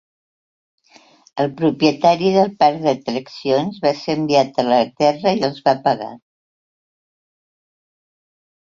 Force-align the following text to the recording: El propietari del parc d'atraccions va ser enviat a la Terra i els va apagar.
El 1.43 1.51
propietari 1.59 2.31
del 2.37 2.49
parc 2.63 2.81
d'atraccions 2.87 3.79
va 3.85 3.93
ser 4.01 4.17
enviat 4.21 4.59
a 4.65 4.69
la 4.73 4.83
Terra 5.05 5.37
i 5.43 5.49
els 5.51 5.63
va 5.71 5.79
apagar. 5.85 6.13